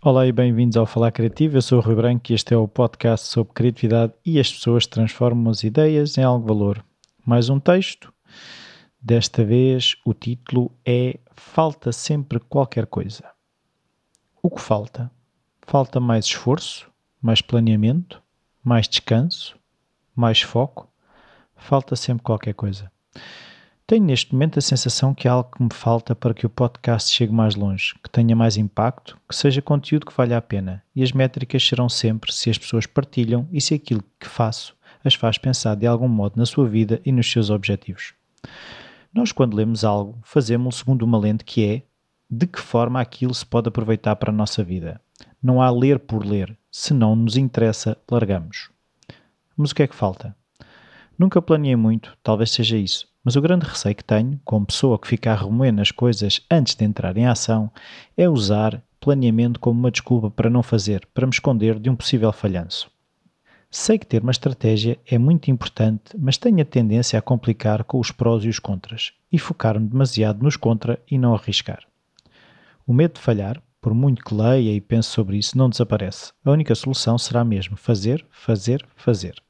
[0.00, 1.56] Olá e bem-vindos ao Falar Criativo.
[1.56, 4.86] Eu sou o Rui Branco e este é o podcast sobre criatividade e as pessoas
[4.86, 6.84] transformam as ideias em algo valor.
[7.26, 8.14] Mais um texto.
[9.00, 13.24] Desta vez o título é Falta sempre qualquer coisa.
[14.40, 15.10] O que falta?
[15.62, 16.88] Falta mais esforço,
[17.20, 18.22] mais planeamento,
[18.62, 19.58] mais descanso,
[20.14, 20.88] mais foco.
[21.56, 22.88] Falta sempre qualquer coisa.
[23.88, 27.10] Tenho neste momento a sensação que há algo que me falta para que o podcast
[27.10, 30.84] chegue mais longe, que tenha mais impacto, que seja conteúdo que valha a pena.
[30.94, 35.14] E as métricas serão sempre se as pessoas partilham e se aquilo que faço as
[35.14, 38.12] faz pensar de algum modo na sua vida e nos seus objetivos.
[39.10, 41.82] Nós, quando lemos algo, fazemos segundo uma lente que é
[42.30, 45.00] de que forma aquilo se pode aproveitar para a nossa vida.
[45.42, 46.54] Não há ler por ler.
[46.70, 48.70] Se não nos interessa, largamos.
[49.56, 50.36] Mas o que é que falta?
[51.18, 55.08] Nunca planeei muito, talvez seja isso, mas o grande receio que tenho, como pessoa que
[55.08, 57.72] fica a remoer nas coisas antes de entrar em ação,
[58.16, 62.32] é usar planeamento como uma desculpa para não fazer, para me esconder de um possível
[62.32, 62.88] falhanço.
[63.68, 67.98] Sei que ter uma estratégia é muito importante, mas tenho a tendência a complicar com
[67.98, 71.82] os prós e os contras e focar-me demasiado nos contra e não arriscar.
[72.86, 76.32] O medo de falhar, por muito que leia e pense sobre isso, não desaparece.
[76.44, 79.42] A única solução será mesmo fazer, fazer, fazer.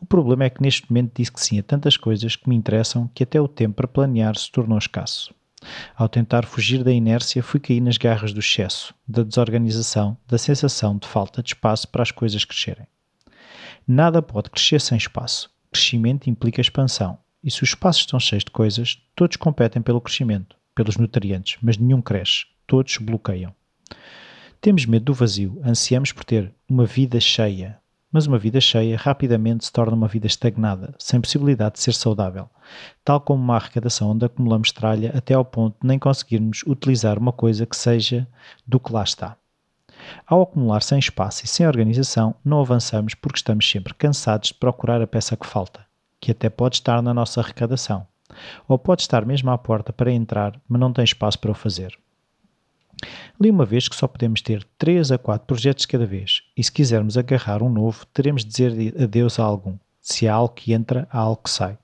[0.00, 3.10] O problema é que neste momento disse que sim a tantas coisas que me interessam
[3.14, 5.34] que até o tempo para planear se tornou escasso.
[5.96, 10.96] Ao tentar fugir da inércia, fui cair nas garras do excesso, da desorganização, da sensação
[10.98, 12.86] de falta de espaço para as coisas crescerem.
[13.86, 15.50] Nada pode crescer sem espaço.
[15.72, 17.18] Crescimento implica expansão.
[17.42, 21.78] E se os espaços estão cheios de coisas, todos competem pelo crescimento, pelos nutrientes, mas
[21.78, 22.46] nenhum cresce.
[22.66, 23.54] Todos bloqueiam.
[24.60, 27.78] Temos medo do vazio, ansiamos por ter uma vida cheia,
[28.12, 32.48] mas uma vida cheia rapidamente se torna uma vida estagnada, sem possibilidade de ser saudável,
[33.04, 37.32] tal como uma arrecadação onde acumulamos tralha até ao ponto de nem conseguirmos utilizar uma
[37.32, 38.26] coisa que seja
[38.66, 39.36] do que lá está.
[40.26, 45.00] Ao acumular sem espaço e sem organização, não avançamos porque estamos sempre cansados de procurar
[45.02, 45.84] a peça que falta,
[46.20, 48.06] que até pode estar na nossa arrecadação,
[48.68, 51.98] ou pode estar mesmo à porta para entrar, mas não tem espaço para o fazer.
[53.38, 56.72] Li uma vez que só podemos ter 3 a 4 projetos cada vez, e se
[56.72, 59.76] quisermos agarrar um novo, teremos de dizer adeus a algum.
[60.00, 61.76] Se há algo que entra, há algo que sai.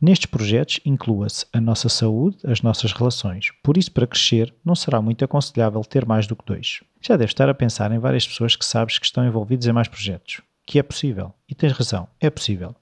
[0.00, 3.50] Nestes projetos inclua-se a nossa saúde, as nossas relações.
[3.62, 6.80] Por isso, para crescer, não será muito aconselhável ter mais do que dois.
[7.00, 9.88] Já deve estar a pensar em várias pessoas que sabes que estão envolvidos em mais
[9.88, 10.40] projetos.
[10.64, 11.34] Que é possível.
[11.48, 12.74] E tens razão, é possível.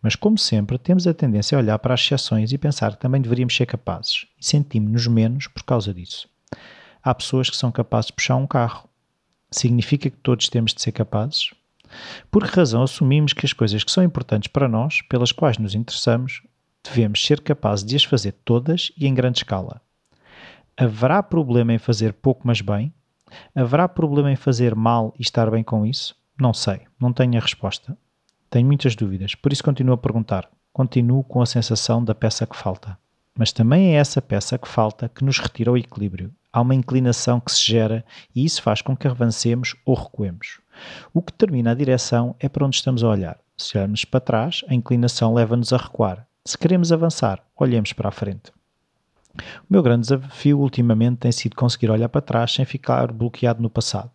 [0.00, 3.20] Mas, como sempre, temos a tendência a olhar para as exceções e pensar que também
[3.20, 4.26] deveríamos ser capazes.
[4.40, 6.28] E sentimos-nos menos por causa disso
[7.02, 8.88] há pessoas que são capazes de puxar um carro.
[9.50, 11.50] Significa que todos temos de ser capazes?
[12.30, 15.74] Por que razão assumimos que as coisas que são importantes para nós, pelas quais nos
[15.74, 16.42] interessamos,
[16.84, 19.80] devemos ser capazes de as fazer todas e em grande escala?
[20.76, 22.92] Haverá problema em fazer pouco, mas bem?
[23.54, 26.16] Haverá problema em fazer mal e estar bem com isso?
[26.40, 27.96] Não sei, não tenho a resposta.
[28.48, 30.48] Tenho muitas dúvidas, por isso continuo a perguntar.
[30.72, 32.96] Continuo com a sensação da peça que falta.
[33.36, 37.40] Mas também é essa peça que falta que nos retira o equilíbrio há uma inclinação
[37.40, 40.60] que se gera e isso faz com que avancemos ou recuemos.
[41.12, 43.38] O que determina a direção é para onde estamos a olhar.
[43.56, 46.26] Se olharmos para trás, a inclinação leva-nos a recuar.
[46.44, 48.50] Se queremos avançar, olhemos para a frente.
[49.36, 53.70] O meu grande desafio ultimamente tem sido conseguir olhar para trás sem ficar bloqueado no
[53.70, 54.10] passado.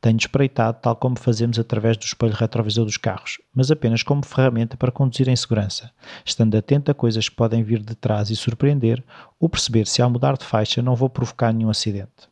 [0.00, 4.76] Tenho espreitado tal como fazemos através do espelho retrovisor dos carros, mas apenas como ferramenta
[4.76, 5.90] para conduzir em segurança,
[6.24, 9.02] estando atento a coisas que podem vir de trás e surpreender,
[9.38, 12.28] ou perceber se ao mudar de faixa não vou provocar nenhum acidente.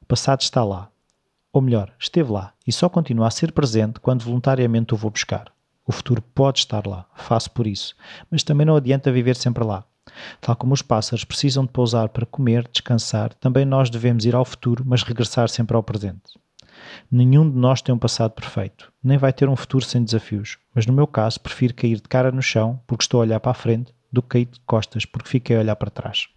[0.00, 0.90] O passado está lá,
[1.52, 5.52] ou melhor, esteve lá e só continua a ser presente quando voluntariamente o vou buscar.
[5.86, 7.96] O futuro pode estar lá, faço por isso,
[8.30, 9.84] mas também não adianta viver sempre lá.
[10.40, 14.44] Tal como os pássaros precisam de pousar para comer, descansar, também nós devemos ir ao
[14.44, 16.38] futuro, mas regressar sempre ao presente.
[17.10, 20.86] Nenhum de nós tem um passado perfeito, nem vai ter um futuro sem desafios, mas
[20.86, 23.54] no meu caso prefiro cair de cara no chão porque estou a olhar para a
[23.54, 26.28] frente do que cair de costas porque fiquei a olhar para trás.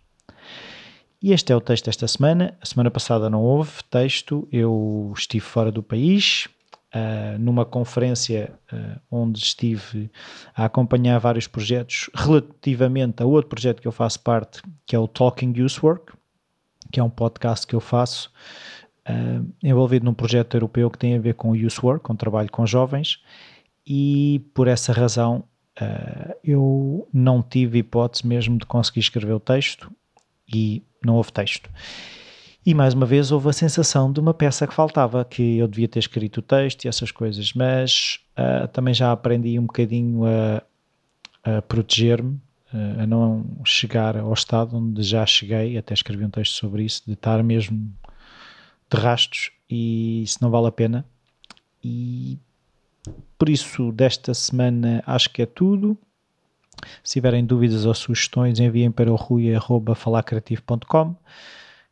[1.21, 2.53] E este é o texto desta semana.
[2.61, 6.49] A semana passada não houve texto, eu estive fora do país,
[6.93, 10.11] uh, numa conferência uh, onde estive
[10.55, 15.07] a acompanhar vários projetos relativamente a outro projeto que eu faço parte, que é o
[15.07, 16.13] Talking Usework,
[16.91, 18.31] que é um podcast que eu faço
[19.07, 22.51] uh, envolvido num projeto europeu que tem a ver com o Youth Work, com trabalho
[22.51, 23.21] com jovens,
[23.85, 25.43] e por essa razão
[25.81, 29.91] uh, eu não tive hipótese mesmo de conseguir escrever o texto
[30.53, 31.69] e não houve texto.
[32.65, 35.87] E mais uma vez houve a sensação de uma peça que faltava, que eu devia
[35.87, 40.63] ter escrito o texto e essas coisas, mas uh, também já aprendi um bocadinho a,
[41.43, 42.39] a proteger-me
[42.99, 47.13] a não chegar ao estado onde já cheguei, até escrevi um texto sobre isso, de
[47.13, 47.93] estar mesmo
[48.93, 51.05] de rastos e isso não vale a pena.
[51.83, 52.39] E
[53.37, 55.97] por isso, desta semana acho que é tudo.
[57.03, 61.15] Se tiverem dúvidas ou sugestões, enviem para o rui.falacreativo.com.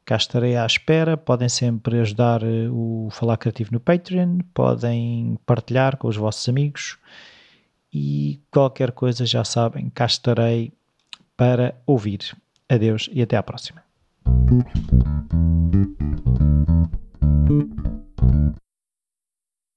[0.06, 1.18] Cá estarei à espera.
[1.18, 6.98] Podem sempre ajudar eh, o Falar Criativo no Patreon, podem partilhar com os vossos amigos
[7.94, 10.72] e qualquer coisa já sabem, cá estarei
[11.36, 12.36] para ouvir.
[12.70, 13.91] Adeus e até à próxima.
[14.48, 14.66] ピッ!